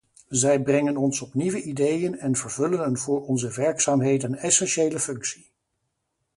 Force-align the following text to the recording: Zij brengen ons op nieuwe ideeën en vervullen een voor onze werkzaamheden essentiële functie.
Zij 0.29 0.61
brengen 0.61 0.97
ons 0.97 1.21
op 1.21 1.33
nieuwe 1.33 1.61
ideeën 1.61 2.19
en 2.19 2.35
vervullen 2.35 2.85
een 2.85 2.97
voor 2.97 3.25
onze 3.25 3.49
werkzaamheden 3.53 4.35
essentiële 4.37 4.99
functie. 4.99 5.51